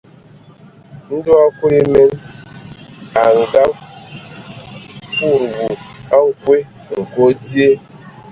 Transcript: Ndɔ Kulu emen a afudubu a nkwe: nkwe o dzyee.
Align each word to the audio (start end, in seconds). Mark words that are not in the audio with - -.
Ndɔ 1.15 1.35
Kulu 1.57 1.75
emen 1.81 2.09
a 3.19 3.21
afudubu 3.29 5.67
a 6.15 6.17
nkwe: 6.29 6.57
nkwe 7.01 7.21
o 7.29 7.31
dzyee. 7.41 7.75